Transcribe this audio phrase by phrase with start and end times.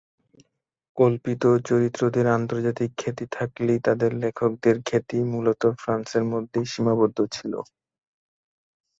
[0.97, 7.53] কল্পিত চরিত্রদের আন্তর্জাতিক খ্যাতি থাকলেও তাদের লেখকদের খ্যাতি মূলত ফ্রান্সের মধ্যেই সীমাবদ্ধ ছিল।